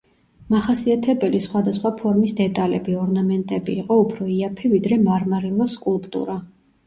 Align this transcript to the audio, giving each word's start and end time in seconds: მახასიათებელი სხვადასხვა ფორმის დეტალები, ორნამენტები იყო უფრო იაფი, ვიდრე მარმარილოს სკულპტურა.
მახასიათებელი 0.51 1.41
სხვადასხვა 1.47 1.91
ფორმის 1.99 2.33
დეტალები, 2.39 2.95
ორნამენტები 3.03 3.77
იყო 3.83 3.99
უფრო 4.05 4.29
იაფი, 4.37 4.73
ვიდრე 4.75 4.97
მარმარილოს 5.09 5.77
სკულპტურა. 5.81 6.39